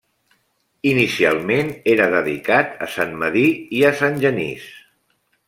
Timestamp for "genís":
4.27-4.67